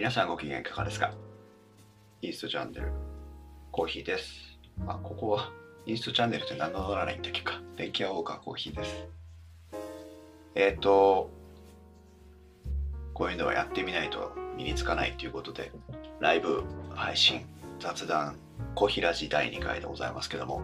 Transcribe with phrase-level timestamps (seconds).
[0.00, 1.12] 皆さんご機嫌いかがですか？
[2.22, 2.90] インストチャンネル
[3.70, 4.58] コーヒーです。
[4.86, 5.52] あここは
[5.84, 7.60] インストチャンネルって何の乗らないんだっけか。
[7.76, 9.06] 電気屋ウォーカーコーヒーです。
[10.54, 11.28] えっ、ー、と
[13.12, 15.70] こういうのはやってみないと身につかないということで
[16.18, 16.64] ライブ
[16.94, 17.44] 配信
[17.78, 18.36] 雑談
[18.74, 20.62] コーヒーラジ第2回でございますけども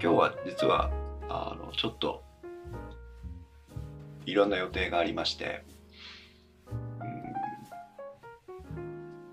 [0.00, 0.92] 今日は実は
[1.28, 2.22] あのちょっと
[4.26, 5.64] いろんな予定がありまして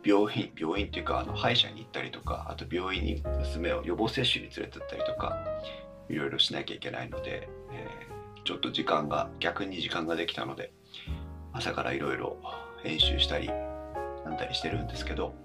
[0.09, 5.37] 病院病院っていうかあの歯医者に行ったりとかあと病院に娘を予防接種に連れてったりとか
[6.09, 10.71] いろいろしなきゃいけないので、えー、ちょっと時間が逆に時間ができたので
[11.53, 12.37] 朝からいろいろ
[12.81, 13.49] 編集したり
[14.25, 15.35] なんだりしてるんですけど、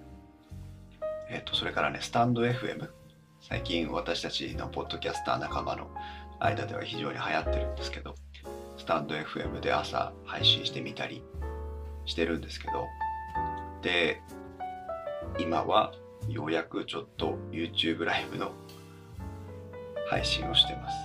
[1.28, 2.88] えー、とそれからねスタンド FM
[3.42, 5.90] 最近私たちのポッドキャスター仲間の
[6.40, 8.14] 間では非常に流行ってるんですけど
[8.78, 11.22] スタンド FM で朝配信してみたり
[12.06, 12.86] してるんですけど
[13.82, 14.22] で
[15.38, 15.92] 今は
[16.28, 18.52] ようやくちょっと YouTube ライブの
[20.08, 20.96] 配信をしてます。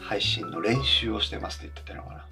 [0.00, 2.26] 配信の練習をしてますって言ってたのかな。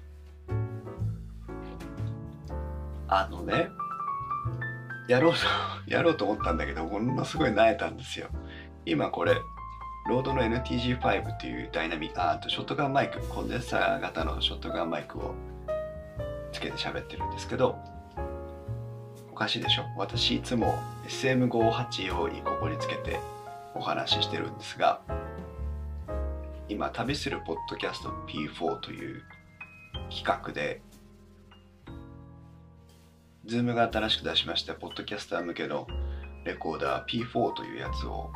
[3.07, 3.69] あのね、
[5.07, 5.39] やろうと、
[5.91, 8.27] やろうと思ったんだけど、ものすごい慣れたんですよ。
[8.85, 9.33] 今これ、
[10.07, 15.33] ロードの NTG5 っていうダイナミック、あとショットガンマイク、コンデンサー型のショットガンマイクを
[16.51, 17.77] つけて喋ってるんですけど、
[19.39, 19.85] かしいでしょ。
[19.95, 23.19] 私いつも SM58 用にここにつけて
[23.73, 24.99] お話ししてるんですが
[26.67, 29.23] 今旅するポッドキャスト P4 という
[30.09, 30.81] 企画で
[33.45, 35.87] Zoom が新しく出しましたポッドキャスター向けの
[36.43, 38.31] レコーダー P4 というやつを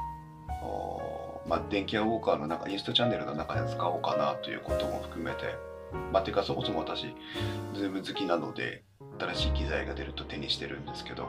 [1.45, 5.55] まあ、電気屋ウォーカーの中インストチャンネルの中で使おうかなということも含めて
[6.11, 7.13] まあていうかそもそも私
[7.73, 8.83] Zoom 好きなので
[9.19, 11.27] 新しい機材が出ると手にしてるんですけど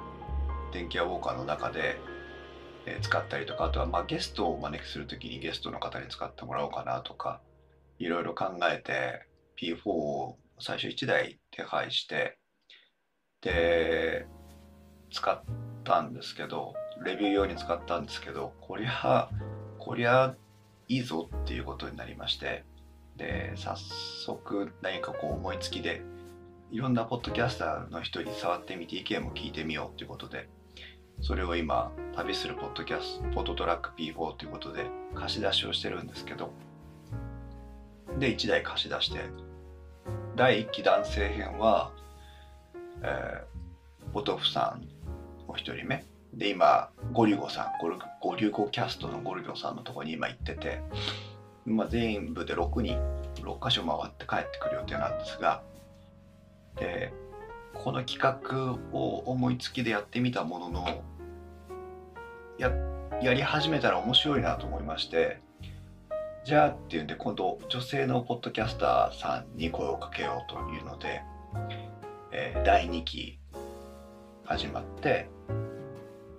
[0.73, 2.01] 電気屋ウォーカーの中で、
[2.85, 7.41] え使ったりとかあとはまあゲストをお招きする時にゲストの方に使ってもらおうかなとか
[7.99, 9.27] いろいろ考えて
[9.61, 12.39] P4 を最初1台手配して
[13.41, 14.27] で
[15.11, 15.43] 使っ
[15.85, 19.29] たんですけどレビュー用に使ったんですけどこりゃ
[19.79, 20.35] こりゃ
[20.89, 22.65] いいぞっていうことになりまして
[23.17, 26.03] で早速何かこう思いつきで
[26.75, 30.49] いろんなポッドキャスターの人に触ってみて意見も聞いてみようということで、
[31.21, 36.51] それを今、旅するポッドキャスト、ポッドトラック P4 ということで貸し出しをしてるんですけど、
[38.19, 39.21] で、1台貸し出して、
[40.35, 41.93] 第1期男性編は、
[43.03, 44.89] えー、ポトフさん
[45.47, 46.05] お一人目。
[46.33, 50.83] で、今、ゴリゴさん、ゴルゴリゴキャストのゴリゴさんのとこに今行ってて、
[51.67, 52.99] まあ、全部で6人、
[53.37, 55.63] 6箇所回って帰ってくる予定なんですが、
[56.77, 57.13] で
[57.73, 61.03] この企画を思いつきでやってみたものの
[62.59, 62.73] や
[63.23, 65.41] やり始めたら面白いなと思いまして
[66.45, 71.23] じゃあっていうんで今度女性のポッドキャスターさんに声をかけようというので、
[72.33, 73.39] えー、第2期
[74.45, 75.29] 始まって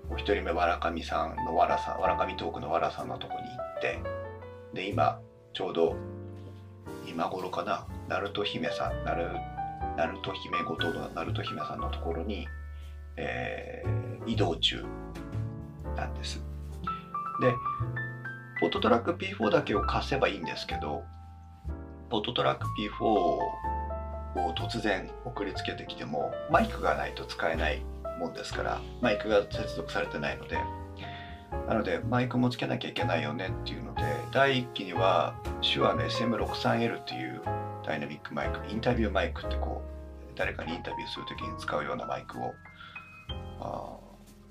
[0.10, 3.46] お一人目わらかみさんのわらさんわらかみトークのわらさんのとこに行
[3.78, 4.25] って
[4.76, 5.20] で今
[5.54, 5.96] ちょうど
[7.08, 12.48] 今頃かなナルト姫さん鳴門姫ごとの鳴門姫さんのところに、
[13.16, 14.84] えー、移動中
[15.96, 16.44] なんです。
[17.40, 17.54] で、
[18.60, 21.04] ポットトラック P4 だけを貸せばいいんですけど、
[22.10, 23.40] ポットトラック P4 を
[24.58, 27.82] 突然送りつけてきても、マイクがないと使えない
[28.20, 30.58] もんですから、マイクが接続されてないので、
[31.68, 34.04] なのでマイクもつけなきゃいけないよねっていうので、
[34.36, 37.42] 第1期には手話の SM63L っていう
[37.86, 42.54] ダイナミックマイク、インタビューマイクってこう、誰かにインタビューするときに使うようなマイクを、
[43.62, 43.98] あ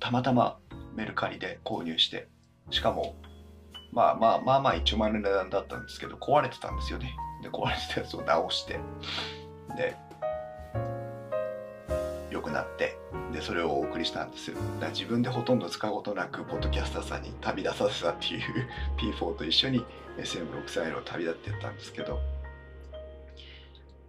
[0.00, 0.56] たまたま
[0.96, 2.28] メルカリで購入して、
[2.70, 3.14] しかも、
[3.92, 7.14] まあまあまあまあ1万円の値段だったんですけど、壊れてたんですよね。
[7.42, 8.80] で、壊れてたやつを直して、
[9.76, 9.94] で、
[12.54, 12.96] なって、
[13.32, 14.54] で、それをお送りしたんです。
[14.54, 18.40] だから自分でほとんど使うことなく、ポッドキャスターさんに旅立たせたっていう
[18.98, 19.84] P4 と一緒に
[20.18, 22.20] SM630 を旅立ってったんですけど、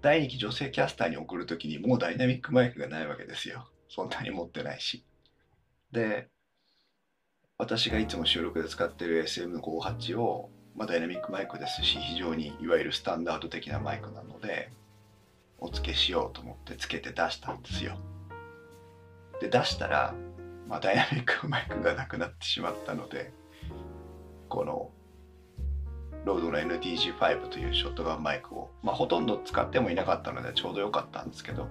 [0.02, 3.68] 第2期女性キャスターに送るときにもうダイナミックマイクがないわけですよ。
[3.90, 5.04] そんなに持ってないし。
[5.92, 6.30] で、
[7.58, 14.70] 私がいつも収録で使ってる SM58 を、まあ、ダイナミックマイクですし、非常にいわゆるスタンダード的なマイクなので、
[15.58, 17.98] お付けしようと思ってつけて出したんですよ。
[19.42, 20.14] で、出したら、
[20.68, 23.32] まあ、ダイナミックマイクがなくなってしまったので、
[24.50, 24.92] この
[26.26, 31.68] ロードの NTG5 というショットガンマイクを、まあ、ほとんど使ってもいなかったのでちょうど良かったんですけど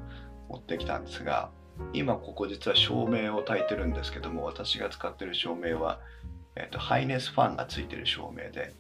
[0.49, 1.51] 持ってきたんですが
[1.93, 5.99] 今ここ実は照明を焚いてるんですけども私が使ってる照明は、
[6.55, 8.73] えーと、ハイネスファンがついてる照明で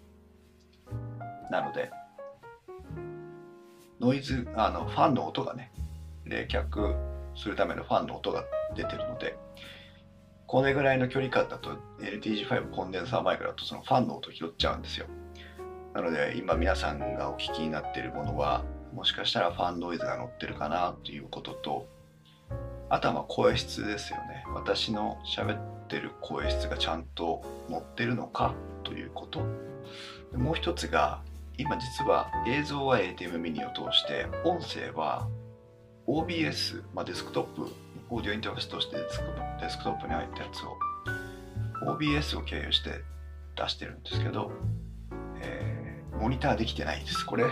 [1.50, 1.90] なので
[4.00, 5.72] ノイズあのファンの音がね
[6.24, 6.96] 冷却
[7.36, 8.44] するためのファンの音が
[8.74, 9.36] 出てるので
[10.46, 15.06] これぐらいの距離感だと LTG5 コンデンサーマイクだとそのファンの音拾っちゃうんですよ。
[15.94, 21.88] なので今皆さんがお聞きになってるものはもしかしたらファンノイズが乗ってるかなということと
[22.88, 24.44] あとはま声質ですよね。
[24.54, 29.40] 私の喋ってる声質がちゃんと乗ってるのかということ。
[30.36, 31.22] もう一つが
[31.56, 35.28] 今実は映像は ATM ミニを通して音声は
[36.06, 37.72] OBS、まあ、デスクトップ
[38.10, 40.76] オーディオインターフェースとしてデスクトップに入ったやつを
[41.92, 43.00] OBS を経由して
[43.56, 44.52] 出してるんですけど、
[45.40, 47.24] えー、モニターできてないです。
[47.24, 47.44] これ、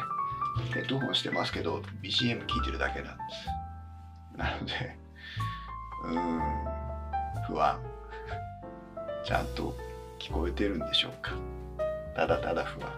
[0.73, 4.39] ヘッドホンしてますけど、BGM 聞いてるだけなんです。
[4.39, 4.97] なので、
[6.05, 7.79] うーん、不安。
[9.25, 9.75] ちゃんと
[10.19, 11.33] 聞こえてるんでしょうか。
[12.17, 12.91] ただただ不安。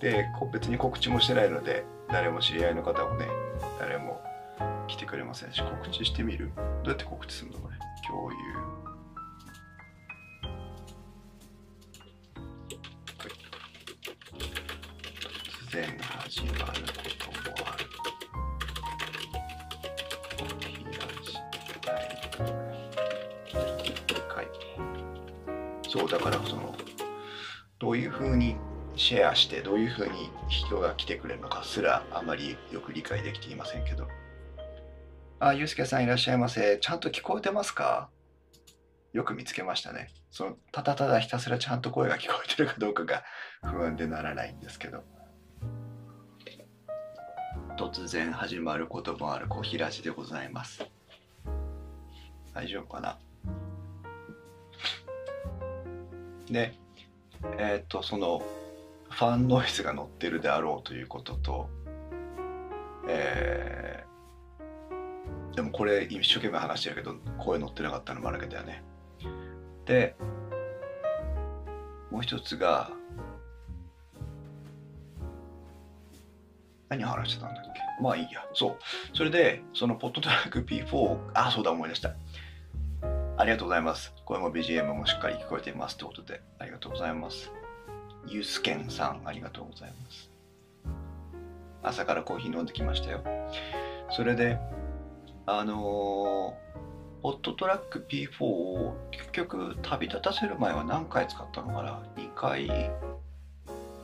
[0.00, 3.26] で、別に告知もしてないので、誰も知り合いの方もね、
[5.00, 6.52] てくれませんし、告知してみる？
[6.56, 7.76] どうやって告知するのこれ？
[8.06, 8.36] 共有。
[15.68, 16.62] 突然始まるこ
[17.44, 17.86] ともある。
[25.88, 26.76] そう、だからその、
[27.78, 28.56] どういうふうに
[28.96, 34.06] シェアしてどういうふうに人が来てくれるのかすらあまりよく理解できていませんけど。
[35.42, 36.76] あ、ゆうすけさんいらっしゃいませ。
[36.82, 38.10] ちゃんと聞こえてますか？
[39.14, 40.10] よく見つけましたね。
[40.30, 43.24] そのただただひたすらちゃんと声が聞こえてるかどうかが
[43.64, 45.02] 不安でならないんですけど。
[47.78, 50.84] 突然始まることもある小平寺でございます。
[52.52, 53.18] 大丈夫かな？
[56.50, 56.74] で、
[57.56, 58.42] えっ、と、その
[59.08, 61.70] ファンノイズが乗ってるであろうということと、
[63.08, 63.99] え
[65.54, 68.82] でもこれ一生懸命話してるけど声乗ってなかったのもあるけどよね。
[69.84, 70.16] で
[72.10, 72.90] もう一つが
[76.88, 78.02] 何話してたんだっけ？
[78.02, 78.44] まあいいや。
[78.52, 78.78] そう。
[79.14, 82.14] それで、そのポットトラック P4、あ、そうだ、思い出した。
[83.36, 84.12] ありがとうございます。
[84.24, 87.52] 声も BGM もしっかり聞こえていますということで、ありがとうございます。
[88.26, 90.30] ユースケンさん、ありがとうございます。
[91.82, 93.22] 朝からコーヒー飲んできましたよ。
[94.10, 94.58] それで、
[95.46, 102.68] あのー、ホットトラック P4 を結局旅立たせる前は何回使ったのかな ?2 回、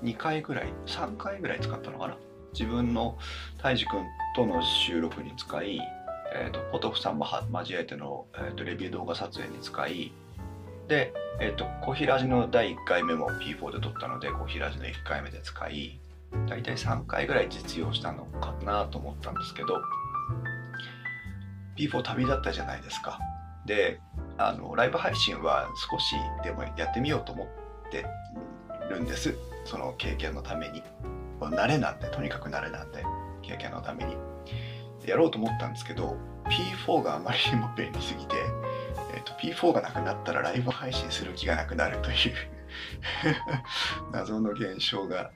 [0.03, 2.17] 2回ぐらい、3回ぐらい使ったのかな？
[2.53, 3.19] 自分の
[3.59, 4.03] 泰治君
[4.35, 5.79] との収録に使い、
[6.35, 10.13] えーと、ポトフさんも交えての、えーと、レビュー動画撮影に使い、
[10.89, 16.01] で、えっ、ー、と、小平寺の第1回目も P4 で撮ったので、小平寺の1回目で使い、
[16.49, 19.83] 大体3回ぐらい実用したのかなと思ったんですけど、
[21.77, 23.19] P4 旅立ったじゃないですか。
[23.67, 24.01] で、
[24.39, 26.15] あのライブ配信は少し
[26.45, 28.07] でもやってみようと思って
[28.89, 29.35] るんです。
[29.65, 30.83] その経験のために。
[31.41, 33.05] 慣れなんで、とにかく慣れなんで、
[33.43, 34.17] 経験のために。
[35.05, 36.17] やろうと思ったんですけど、
[36.47, 38.37] P4 があまりにも便利すぎて、
[39.15, 42.35] えーと、P4 がなくなったらライブ配信する気がなくなるという
[44.13, 45.31] 謎の現象が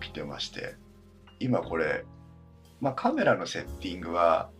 [0.00, 0.76] 起きてまして、
[1.40, 2.04] 今これ、
[2.80, 4.50] まあ、カメラのセッティングは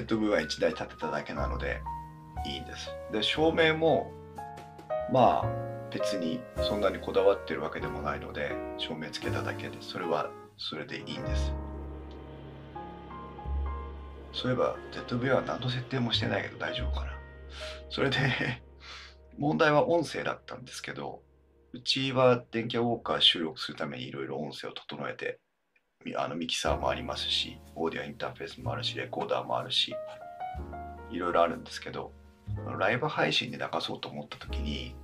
[0.00, 1.80] ZV は1台立てただけなので
[2.46, 2.90] いいんです。
[3.12, 4.10] で、照明も
[5.12, 11.52] まあ別にそんなにこだわってるわけでもないので照明つけただけでそれはそれでいいんです。
[14.32, 17.12] そういえば ZV は何の設定もしてないけど大丈夫かな。
[17.88, 18.18] それで
[19.38, 21.22] 問題は音声だったんですけど
[21.72, 25.38] うちは電気ウォーカー収録するためにいろいろ音声を整えて
[26.16, 29.94] あのミキサーもありますし、オーディオインターフェースもあるし、レコーダーもあるし、
[31.10, 32.12] いろいろあるんですけど、
[32.78, 34.94] ライブ配信で流そうと思った時に、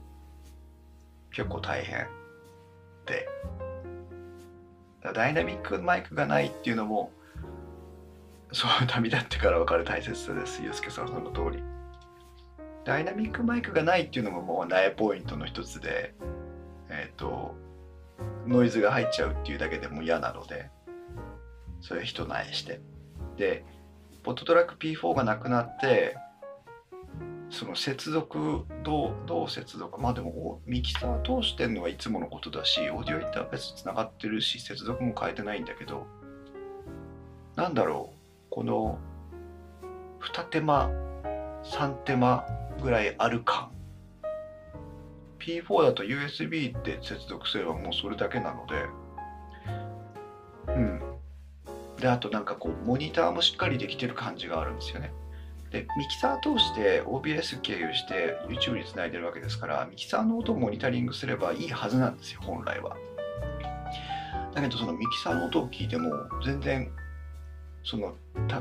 [1.33, 2.07] 結構大変
[3.07, 3.29] で、
[5.15, 7.13] ダイナミックマイクがないっていうのも、
[8.53, 11.63] そう旅立ってから分かる大切さです、ユースケさんその通り。
[12.85, 16.15] ダイナミックマイクがないっていうのももう苗ポイントの一つで、
[16.89, 17.55] えっ、ー、と、
[18.47, 20.71] ノイズが入っちゃうっていうだけでも嫌なので、
[21.81, 22.81] そういう人苗して。
[23.37, 23.65] で
[24.23, 26.17] ポットトラック P4 がなくなって
[27.49, 36.07] その接続どうどう接続まあでもミキサー通してんのはいつものことだしオーディオインターフェースつながってるし接続も変えてないんだけど
[37.57, 38.99] なんだろうこの
[40.21, 40.91] 2手間
[41.65, 42.47] 3手間
[42.81, 43.73] ぐらいある感
[45.41, 48.87] P4 だと USB って接続すればもうそれだけなので
[50.69, 51.00] うん。
[52.01, 55.13] であとなんかこうモニターもしっかりできてる感じがあるんですよね。
[55.71, 62.97] でミキサー通して OBS 経由して YouTube につないでるわけですからミキサーの音をモニタリングすればいいはずなんですよ本来は。
[64.53, 66.11] だけどそのミキサーの音を聞いても
[66.45, 66.91] 全然
[67.85, 68.17] その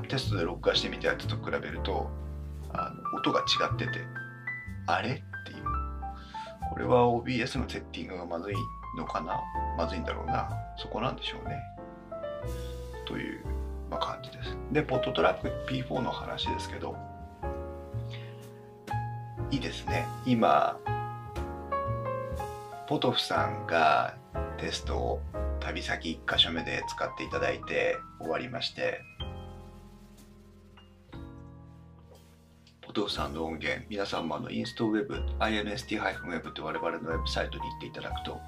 [0.08, 2.10] テストで録画してみたやつと比べると
[2.74, 3.43] あの音が違
[3.74, 4.00] ってて
[4.86, 5.10] あれ？
[5.10, 5.63] っていう。
[6.72, 8.55] これは OBS のセッティングがまずい
[8.98, 9.41] のかな？
[9.77, 10.50] まずいんだろうな。
[10.77, 11.58] そこなんでしょうね。
[13.09, 13.43] という、
[13.99, 14.55] 感じです。
[14.71, 16.95] でポットトラック P4 の話ですけど
[19.49, 20.05] いいですね。
[20.27, 20.79] 今
[22.87, 24.15] ポトフさんが
[24.57, 25.21] テストを
[25.59, 29.01] 旅先1箇所目で使っていただいて終わりまして
[32.81, 38.39] ポトフさんの音源皆さんもあのインストウェブ inst-web って我々のウェブサイトに行っていただくと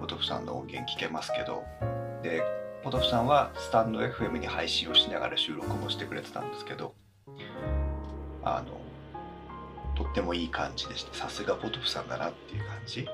[0.00, 1.62] ポトフさんの音源聞けますけど
[2.22, 2.42] で
[2.84, 6.94] ポトフさんはスタンド FM に配信をしながら収録もしてくれてたんですけど
[8.42, 8.78] あの
[9.96, 13.08] とってもいい感じでしてさすがポトフさんだなっていう感じ。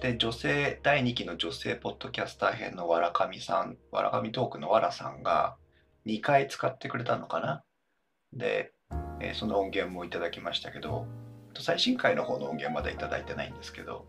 [0.00, 5.56] で女性第2期の女性ポッドキャスター編のわらかみさんわらかみトークのわらさんが
[6.06, 7.64] 2回使ってくれたのかな。
[8.32, 8.72] で、
[9.18, 11.06] えー、その音源もいただきましたけど
[11.58, 14.06] 最新回の方の音源まだいただいてないんですけど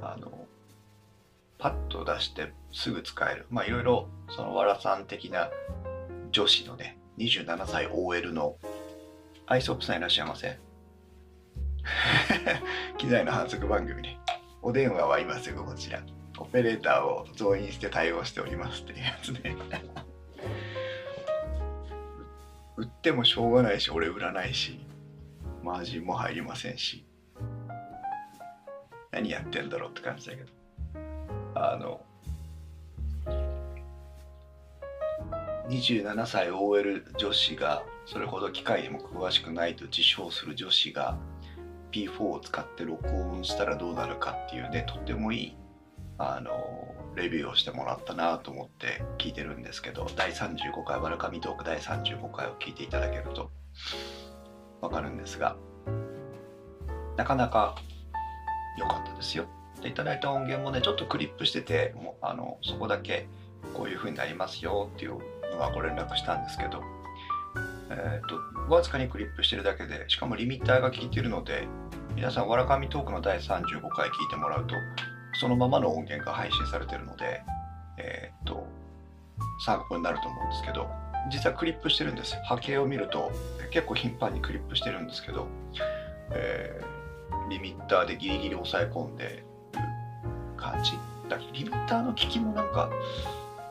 [0.00, 0.46] あの
[1.58, 5.50] パッと出してすぐ使えるまあいろいろそのわらさん的な
[6.30, 8.56] 女子のね27歳 OL の
[9.46, 10.58] アイソップさんいらっしゃいませ？
[12.98, 14.18] 機材の反則番組ね
[14.60, 16.02] お電話は今すぐこちら。
[16.38, 19.56] オペレーターを増員して対応しておりますっていうやつね。
[22.76, 24.78] 売ってもしょうがないし、俺売らないし、
[25.62, 27.06] マージンも入りませんし、
[29.12, 30.52] 何やってんだろうって感じだけど。
[31.72, 32.00] あの、
[35.68, 41.18] 27歳 OL 女子がそれほど機械にも詳しくないと自称する女子が
[41.90, 45.56] P4 を使って録音したらどうなるかっていうねとってもいい
[46.18, 46.50] あの
[47.16, 53.50] レビューをしてもらったなと思って聞いてるんですけど第35回わらかみトーク第35回を聞いていただけると
[54.80, 55.56] わかるんですが
[57.16, 57.74] なかなか
[58.78, 59.46] 良かったですよ。
[59.80, 63.28] でいただいた音源もねちょっとクリップしててもうあのそこだけ
[63.74, 65.18] こういう風になりますよっていう
[65.52, 66.82] のはご連絡したんですけど。
[67.88, 71.68] えーと、わずかにクリップしてるだけでしかもリミッターが効いてるので
[72.14, 74.74] 皆さんわらかみトークの第35回聞いてもらうと
[75.40, 77.42] そのままの音源が配信されてるので、
[77.98, 78.66] えっ、ー、と
[79.64, 80.88] 参考になると思うんですけど
[81.30, 82.36] 実はクリップしてるんです。
[82.44, 83.30] 波形を見ると
[83.70, 85.46] 結構頻繁にクリップしてるんですけど、
[86.30, 89.44] えー、リミッターでギリギリ抑え込んで
[90.72, 90.92] 感じ。
[91.28, 92.90] だリミッターの効きもなんか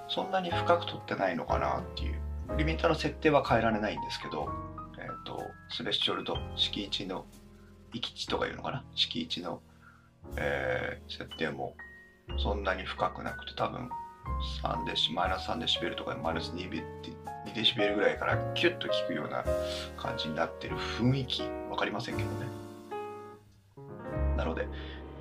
[0.10, 2.20] そんなに深く取ってないのかなっていう。
[2.58, 4.50] リミッターの設定は変えられないんですけど、
[5.00, 7.26] えーと、スレッショルド敷地の
[7.94, 8.84] 域地とかいうのかな？
[8.94, 9.62] 敷地の、
[10.38, 11.76] えー、設定も
[12.38, 13.90] そんなに深くなくて多分
[14.64, 16.84] 3デシマイナス3デシベルとかマイナス 2, 2
[17.56, 19.44] デシベルぐらいからキュッと効くような
[19.98, 21.44] 感じになってる雰囲気。
[21.70, 22.48] 分かりませんけどね。
[24.38, 24.68] なので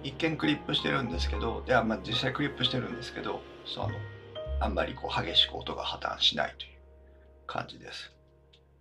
[0.05, 3.91] 一見クリップしてるんですけどではまあ実際クリップしてるんですけどその
[4.61, 6.71] あんまりこう激しく音が破綻しないという
[7.47, 8.13] 感じです。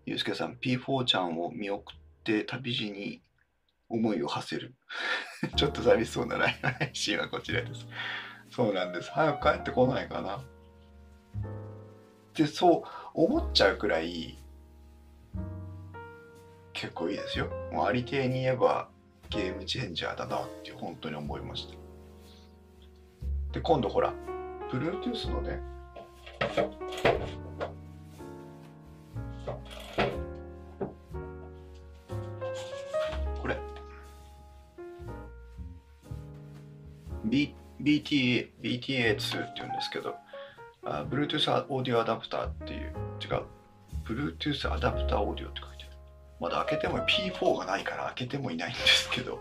[0.06, 3.22] ゆうすけさん、P4 ちゃんを見送って旅路に
[3.90, 4.76] 思いを馳せる。
[5.56, 7.88] ちょっと寂しそうなライブ配信はこちらです。
[8.50, 9.12] そうなんです。
[9.12, 10.44] 早く帰ってこないかな。
[12.34, 14.38] で、そう思っちゃうくらい、
[16.74, 17.50] 結構いいですよ。
[17.72, 18.90] もうありていに言えば
[19.34, 21.74] ゲームチェンジャーだなって本当に思いました。
[23.54, 24.14] で、今度ほら、
[24.72, 25.60] Bluetooth のね、
[37.34, 40.14] B、BTA、BTA2 って言うんですけど、
[40.86, 43.46] あ Bluetooth オーディオアダプターっていう、違う、
[44.06, 45.93] Bluetooth アダプターオーディオって書いてある。
[46.44, 49.40] まだ開けても P4 がないから開けてもいないんですけど。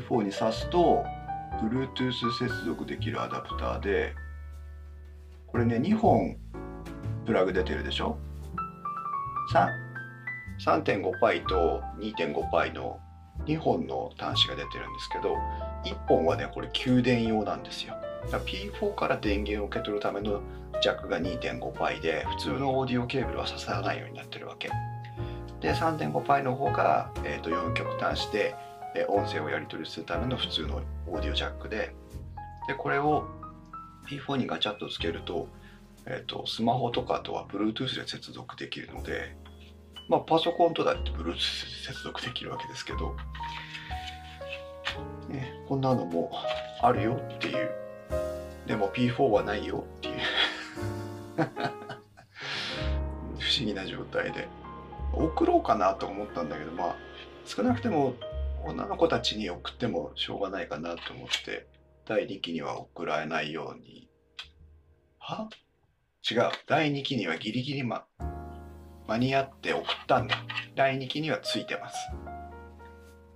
[0.00, 1.04] P4 に挿すと
[1.62, 4.14] Bluetooth 接続できるアダプターで
[5.46, 6.36] これね2本
[7.24, 8.18] プラグ出てるでしょ
[10.64, 13.00] 3.5π と 2.5π の
[13.44, 15.34] 2本の端子が出てるんですけど
[15.84, 17.94] 1本はねこれ給電用なんですよ
[18.30, 20.40] P4 から電源を受け取るための
[20.82, 24.68] 弱が 2.5π で普通のオーディオケーブルは刺さらないようになってるわけ
[25.60, 28.54] で 3.5π の方が、えー、と4極端子で、
[28.95, 31.93] え音声をやり取りするための普通のオーディオジャックで
[32.67, 33.27] でこれを
[34.07, 35.47] P4 にガチャッとつけると,、
[36.05, 39.35] えーと、スマホとかとは Bluetooth で接続できるので、
[40.09, 43.15] まあ、パソコンとだって Bluetooth で接続できるわけですけど、
[45.29, 46.31] ね、こんなのも
[46.81, 47.71] あるよっていう。
[48.67, 50.15] でも P4 はないよっていう。
[53.39, 54.47] 不思議な状態で。
[55.13, 56.95] 送ろうかなと思ったんだけどまあ
[57.45, 58.13] 少なくても
[58.65, 61.67] 女の子たちに送ってもしょうがないかなと思って
[62.07, 64.09] 第2期には送られないように。
[65.19, 65.49] は？
[66.29, 66.51] 違う。
[66.67, 68.05] 第2期にはギリギリ、ま、
[69.07, 70.35] 間に合って送ったんだ。
[70.75, 71.97] 第2期にはついてます。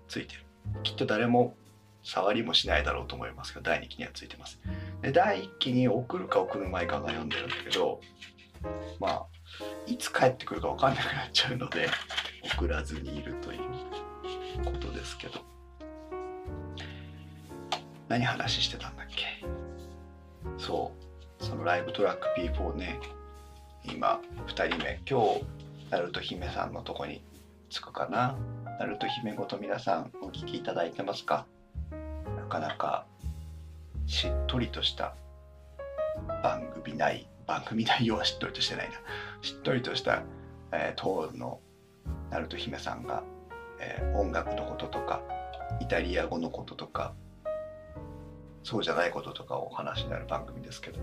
[0.07, 0.45] ついてる。
[0.83, 1.55] きっと誰も
[2.03, 4.59] 触りもしないだろうと思いますが第2期にはついてます。
[5.01, 7.99] で第1期に送るか送るまいか悩んでるんだけど
[8.99, 9.25] まあ
[9.87, 11.87] いつ帰ってくるか分かんなくなっちゃうので
[12.55, 13.64] 送らずにいるという。
[14.63, 15.39] ことですけど。
[18.07, 19.45] 何話してたんだっけ？
[20.57, 20.91] そ
[21.39, 21.43] う。
[21.43, 22.99] そのライブトラック P4 ね。
[23.83, 25.01] 今2人目。
[25.09, 25.43] 今日
[25.89, 27.21] ナルト姫さんのとこに
[27.69, 28.35] 着くかな？
[28.79, 31.45] ナルト姫ごと皆さんお聞きいただいてますか？
[32.37, 33.05] なかなか
[34.05, 35.15] しっとりとした
[36.43, 38.93] 番組内番組内容はしっとりとしてないな。
[39.41, 40.23] しっとりとした、
[40.71, 41.59] えー、トーンの
[42.29, 43.23] ナルト姫さんが、
[43.79, 45.21] えー、音楽のこととか
[45.79, 47.13] イタリア語のこととか
[48.63, 50.99] そうじゃないこととかをお話になる番組ですけど。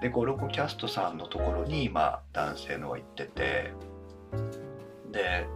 [0.00, 3.72] でゴルゴキャストさんのところに今男性のは行ってて
[5.10, 5.46] で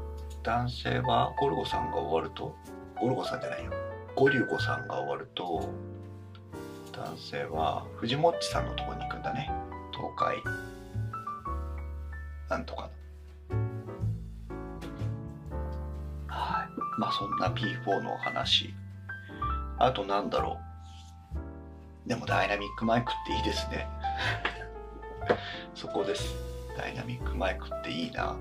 [0.42, 2.56] 男性はゴルゴさんが終わると
[2.98, 3.72] ゴルゴさんじゃないよ。
[4.16, 5.68] ゴリュゴさんが終わると
[6.92, 9.48] 男性は藤もっちさんのとこに行くんだね。
[9.92, 10.42] 東海。
[12.50, 12.90] なんとかは
[16.98, 18.74] まあそんな P4 の話。
[19.78, 20.58] あとなんだろ
[22.06, 22.08] う。
[22.08, 23.86] でもダイナミックマイクっていいですね。
[25.74, 26.34] そこです。
[26.76, 28.34] ダイナミックマイクっていいな。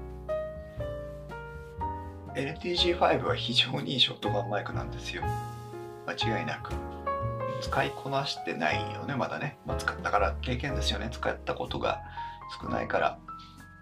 [2.33, 5.23] NTG5 は非常にいいショットガンマイクなんですよ。
[6.07, 6.73] 間違いなく。
[7.61, 11.09] 使いこなしてないよねまだね、まあ、使ったから経験ですよね。
[11.11, 12.01] 使ったことが
[12.61, 13.19] 少ないから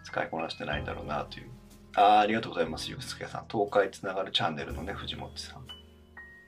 [0.03, 1.55] 使いこなしてないんだろうなという。
[1.95, 5.65] あありがとうございますゆうすけさん東海つながるチャンネルのね藤本さん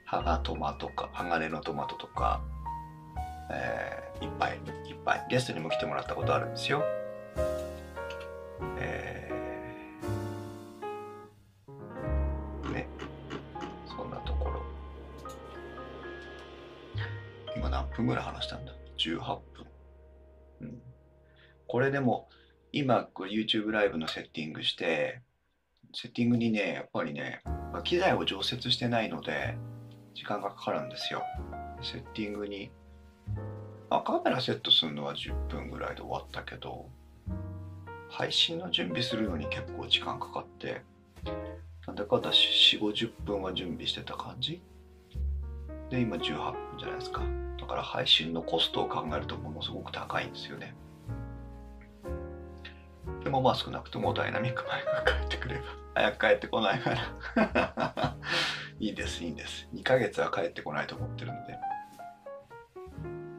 [0.04, 2.42] ハガトマとか鋼のトマトとか、
[3.50, 6.82] えー、いっぱいいっぱいゲストにも来てもらったことあるんですよ
[8.78, 9.18] えー
[17.98, 19.66] 分ぐらい話したんだ？18分。
[20.60, 20.82] うん。
[21.66, 22.28] これでも、
[22.72, 25.20] 今、YouTube ライブのセッティングして、
[25.94, 27.40] セッティングにね、やっぱりね、
[27.84, 29.56] 機材を常設してないので、
[30.14, 31.22] 時間がかかるんですよ。
[31.82, 32.70] セッティングに、
[33.90, 36.90] あ、カメラセットするのは10分ぐらいで終わったけど、
[38.10, 40.82] 配信の準備するのに結構時間かかって、
[41.86, 44.62] なんだかんだ4、50分は準備してた感じ
[45.90, 47.22] で、今18分じゃないですか。
[47.58, 50.74] だから配信のコストを考えるとものすごく高いんですよね。
[53.28, 55.60] でもまあ少なくともダイナミックマイクが帰ってくれば、
[55.94, 56.94] 早く帰ってこないか
[57.34, 58.16] ら
[58.80, 59.68] いいです、いいんです。
[59.74, 61.58] 2ヶ月は帰ってこないと思ってるので。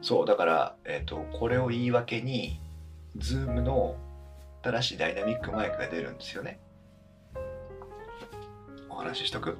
[0.00, 2.60] そう、だから、えっ、ー、と、これを言い訳に、
[3.18, 3.96] Zoom の
[4.62, 6.60] 新しいダイナミックマイクが出るんですよね。
[8.88, 9.58] お話ししとく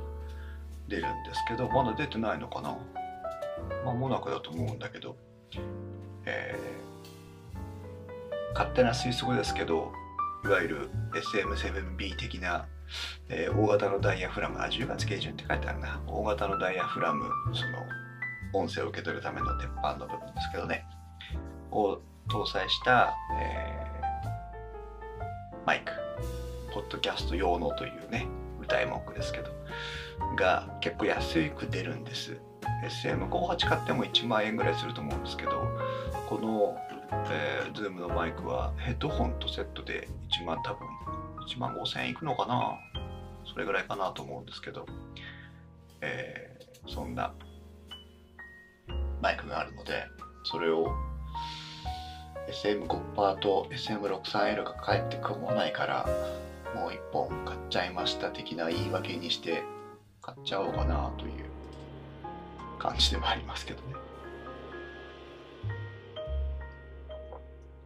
[0.89, 2.77] 出るんですけど、まだ出てないのかな？
[3.85, 5.15] まあもなくだと思うんだけど、
[6.25, 7.59] えー、
[8.55, 9.93] 勝手な推測ですけど、
[10.45, 12.67] いわゆる SM7B 的な、
[13.29, 16.01] えー、大型のダイヤフラム、あ、10月下旬って書いてあるな。
[16.07, 17.79] 大型のダイヤフラム、その、
[18.53, 20.87] 音声を受け取るための鉄板の部分ですけどね。
[21.71, 23.89] を搭載した、えー
[25.69, 25.93] マイク。
[26.73, 28.27] ポッドキャスト用のというね
[28.59, 29.51] 歌い文句ですけど。
[30.35, 32.39] が結構安く出るんです。
[32.87, 35.51] SM58 買っても1万円ぐらいすると思うんですけど。
[36.27, 36.75] この、
[37.31, 40.09] えー、Zoom のマイクはヘッドホンとセットで
[40.41, 40.89] 1万多分
[41.47, 42.79] 1万5000円いくのかな。
[43.53, 44.87] それぐらいかなと思うんですけど、
[46.01, 47.35] えー、そんな
[49.21, 50.05] マイクがあるので
[50.45, 50.95] それを
[52.49, 56.07] SM5% と SM63L が帰ってこないから
[56.75, 59.63] もう1本買っちゃいました的な言い訳にして
[60.23, 61.45] 買っちゃおうかなという
[62.79, 63.95] 感じでもありますけどね。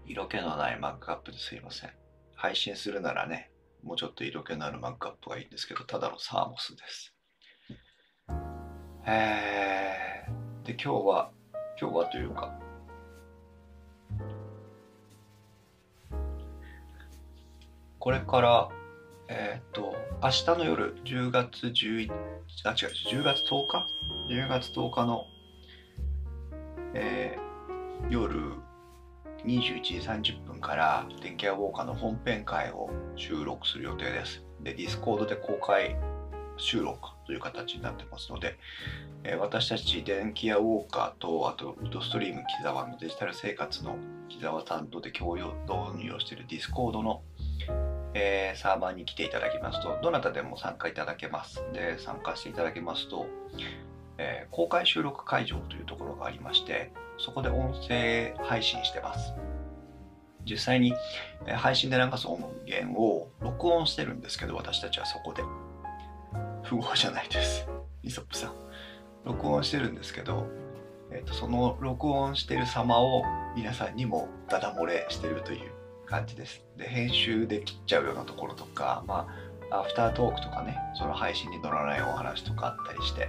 [0.07, 1.91] 色気のないマックアップですいません。
[2.35, 3.51] 配信するならね
[3.83, 7.15] もうちょっと色気のあるマックアップがいいんですけどただのサーモスです。
[9.07, 11.31] えー、で今日は
[11.81, 12.53] 今日はというか
[17.99, 18.69] これから
[19.29, 22.11] えっ、と明日の夜10月11
[22.65, 22.77] あ違う
[23.11, 23.87] 10月10日
[24.29, 25.25] ？10月10日の、
[26.95, 28.53] えー、夜
[29.45, 34.45] 21時30分から電気屋ウォーカーの本編回を収録する予定です。
[34.61, 35.97] で、 Discord で公開
[36.57, 37.01] 収録
[37.33, 38.59] という形になってますので、
[39.25, 43.97] え、私たち電気屋ウォーカーと、あとウッドストリーム木沢のデジタル生活の
[44.29, 47.23] 木沢さんとで共同運用をしている Discord の、
[48.13, 51.65] えー、サーバーに来ていただきますと、どなたでも参加いただけます。
[51.73, 53.25] で、参加していただけますと、
[54.19, 59.33] えー、公開収録会場というところがありまして、そこで音声配信してます。
[60.45, 60.93] 実際に
[61.47, 65.43] 配信で流す音源を録音してるんですけど、私たちはそこで。
[66.73, 67.69] 不合じゃないです。
[68.03, 68.53] イソップさん。
[69.27, 70.47] 録音してるんですけど、
[71.11, 75.71] えーと、その録音してる様を皆さんにもダダ漏れしてるという
[76.07, 76.65] 感じです。
[76.79, 79.29] で、編集で切っちゃうようなところとか、ま
[79.71, 83.29] あ、アフタートークとかね、その配信に乗らないお話とかあったりして、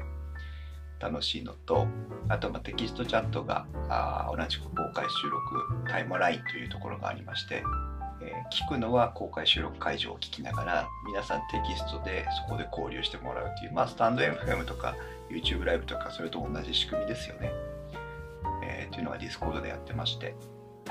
[1.01, 1.85] 楽しいのと
[2.29, 7.61] あとまテキストチャットがあ同じく公開収録タイムラインというところがありまして、
[8.25, 14.95] えー、聞くのは公開収録会場を聞きながら皆さんテキストでそこで交流してもらうという、まあ、スタンド FM とか
[15.29, 17.51] YouTube ライブとかそれと同じ仕組みですよね、
[18.63, 20.35] えー、というのが Discord でやってまして。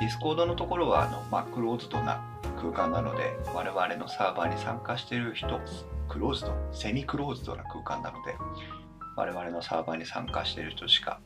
[0.01, 2.25] Discord のところはあの、まあ、クローズドな
[2.57, 5.61] 空間なので我々のサーバーに参加してる人
[6.09, 8.35] クローズドセミクローズドな空間なので
[9.17, 11.21] 我々のサーバーに参加してる人しか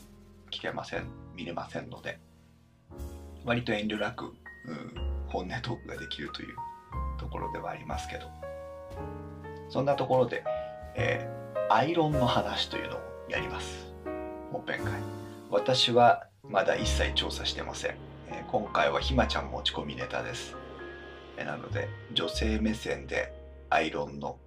[0.51, 2.19] 聞けません見れませんので
[3.45, 6.57] 割と遠慮なく、うん、本音トークができるという
[7.19, 8.27] ところではありますけど。
[9.69, 10.45] そんなところで、
[10.95, 13.93] えー、アイロンの話というのをやります。
[14.53, 14.93] 本編会。
[15.51, 17.97] 私はまだ一切調査してません、
[18.29, 20.57] えー、今回はひまちゃん持ち込みネタです、
[21.37, 23.33] えー、なので女性目線で
[23.71, 24.39] アイロンの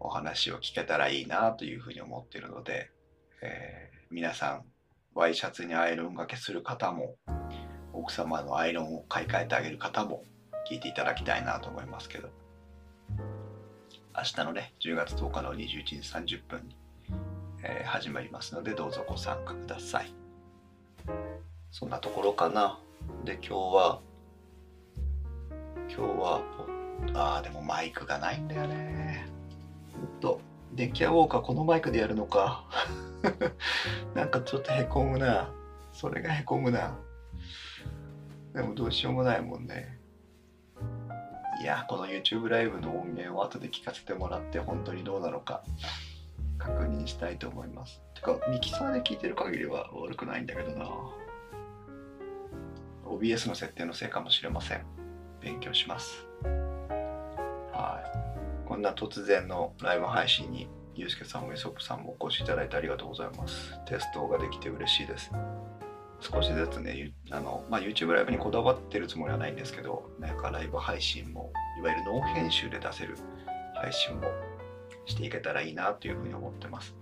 [0.00, 2.90] お話を聞けたらいいなというふうに思っているので、
[3.42, 4.64] え、皆さん
[5.14, 7.16] ワイシャツにアイロンがけする方も
[7.92, 10.24] 奥様のアイロンを買い替えてあげる方も
[10.70, 12.28] 聞いていただきたいなと思いますけど
[14.16, 15.96] 明日のね10月10日の21時
[16.36, 16.76] 30分に、
[17.62, 20.12] えー、始まりますのでどうぞご参加ください
[21.70, 22.78] そんなところかな
[23.24, 24.00] で今日は
[25.88, 26.42] 今日は
[27.14, 29.02] ああでもマイクがないんだよね
[30.22, 30.40] と、
[30.72, 32.64] デッキアウォーカーこのマイクでやるのか。
[34.14, 35.50] なんかちょっとへこむな。
[35.92, 36.96] それがへこむな。
[38.54, 39.98] でもどうしようもないもんね。
[41.62, 45.62] いや、この YouTube ライブの音源を後で聞かせてもらって本当にどうなのか
[46.58, 48.02] 確認したいと思います。
[48.14, 50.88] てか、ミキサーで聞いてる限りは悪くないんだけどな。
[53.06, 54.84] OBS の設定のせいかもしれません。
[55.40, 56.26] 勉強します。
[57.72, 58.02] は
[58.64, 58.68] い。
[58.68, 63.78] こんな突然のライブ配信に、ゆうすけさんもイソップさんもお越しいただいてありがとうございます。
[63.86, 65.30] テストができて嬉しいです。
[66.22, 73.16] 少しずつね、あのまあ、YouTube ライブにこだわってるつもりはないんですけど、なんかライブ配信も、いわゆるノー編集で出せる
[73.74, 74.28] 配信も
[75.04, 76.94] していけたらいいなというふうに思ってます。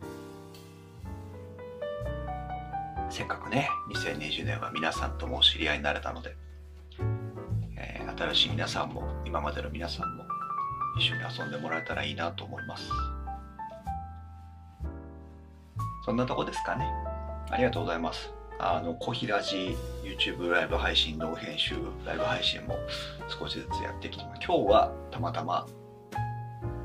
[3.11, 6.35] せっかくね、2020年は皆さんともお知り合いになれたので、
[7.76, 10.24] えー、新しい皆さんも、今までの皆さんも、
[10.98, 12.88] 一緒に遊んでもらえたらいいなと思います。
[16.06, 16.90] そんなとこですかね。
[17.50, 18.39] ありがとうございます。
[18.62, 19.73] あの小平寺
[20.05, 22.77] YouTube ライブ配信同編集ライブ配信も
[23.29, 25.66] 少しずつやってきてます今日はたまたま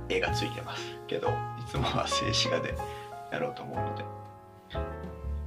[0.08, 1.32] 絵がついてますけどい
[1.70, 2.76] つもは静止画で
[3.32, 4.04] やろうと思うので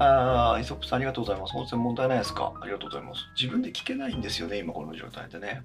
[0.01, 1.53] ああ、イソップさんありがとうございます。
[1.53, 2.53] 本当に問題ないですか？
[2.61, 3.21] ありがとうございます。
[3.37, 5.62] 自分で聞けないんですよね、今この状態でね。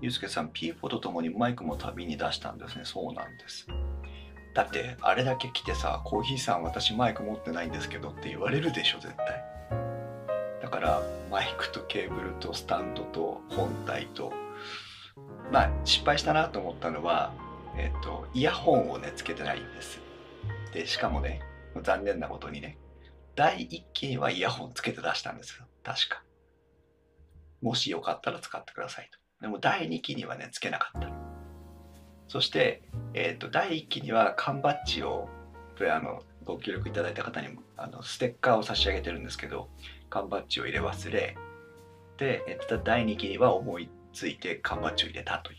[0.00, 3.66] ゆうすけさん P4 とともにマイクも旅に出したんですねそうなんです
[4.54, 9.44] だってあれだけ来てさコーヒーさん私マイク持ってないんですけどって言われるでしょ絶対
[10.70, 14.32] からマイクとケーブルとスタンドと本体と。
[15.52, 17.32] まあ失敗したなと思ったのは
[17.76, 20.00] えっ、とイヤホンをねつけてないんです。
[20.72, 21.40] でしかもね
[21.82, 22.78] 残念なことにね
[23.36, 25.66] 第1期にはイヤホンつけて出したんですよ。
[25.82, 26.22] 確か。
[27.62, 29.18] もしよかったら使ってくださいと。
[29.42, 31.10] でも第2期にはねつけなかった。
[32.28, 35.28] そして、えー、と第1期には缶バッジを
[35.80, 39.68] あのご協力いただいた方にもあのステッカーを差し上げてるんですけど
[40.10, 41.36] 缶バッジを入れ忘れ
[42.18, 45.58] で、えーと第2期には思いついて缶バッジを入れたという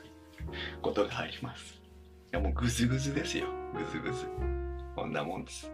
[0.80, 1.74] ことがあります。
[2.32, 3.46] いやもうグズグズですよ。
[3.74, 4.26] グズグズ。
[4.96, 5.70] こんなもんです。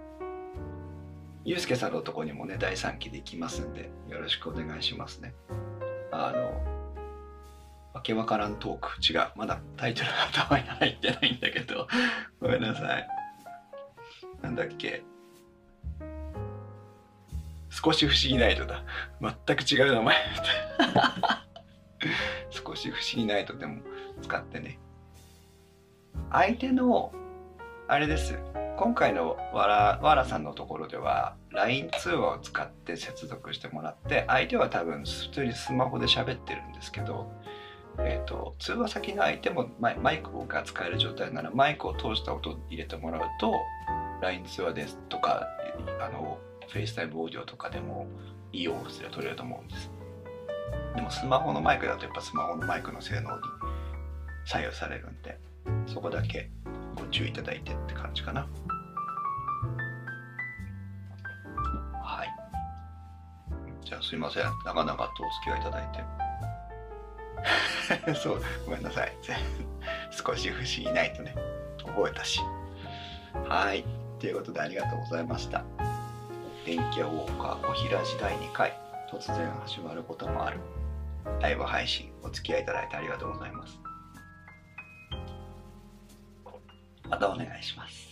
[1.44, 5.34] ゆうすけさんのとこにもね第3期で行きますんでよろしくお願いしますね。
[6.10, 6.78] あの
[7.94, 8.88] わけわからんトーク。
[9.00, 9.30] 違う。
[9.36, 11.86] まだタイトルが頭に入ってないんだけど。
[12.40, 13.08] ごめんなさい。
[14.42, 15.02] なんだっけ。
[17.80, 18.82] 少し不思議ナイトだ。
[19.20, 20.16] 全く違う名前。
[22.50, 23.82] 少し不思議ナイトでも
[24.20, 24.80] 使ってね。
[26.32, 27.12] 相手の
[27.86, 28.36] あれです。
[28.76, 37.32] 今回のわらわらさんのところでは LINE 通話を使って接続してもらって相手は多分普通にスマホで喋ってるんですけど、
[37.98, 43.52] えー、と通話先の相手もマイマイクが使える状態ならマイクを通した音を入れてもらうと
[44.20, 45.48] LINE 通話ですとか
[46.00, 46.38] あの
[46.72, 48.06] FaceTime オーディオとかでも
[48.52, 49.90] いい音質で取れると思うんです。
[50.94, 53.42] でもスマホのマイクだとやっぱスマホのマイクの性能に
[54.44, 55.38] 左右されるんで
[55.86, 56.50] そこだけ
[56.94, 58.48] ご注意いただいてって感じかな。
[62.02, 62.28] はい。
[63.84, 64.44] じゃあすいません。
[64.64, 65.98] 長々とお付き合いいただいて。
[68.20, 69.16] そうごめんなさい。
[70.10, 71.36] 少し不思議ないとね
[71.84, 72.40] 覚えたし。
[73.48, 73.84] はい。
[74.18, 75.64] ということでありがとうございました。
[76.68, 78.78] 天気やウォーカーおひらじ第2回
[79.10, 80.60] 突然始まることもある。
[81.40, 83.80] ライブ配信お付き合いいただいてありがとうございます。
[87.08, 88.07] またお願いします。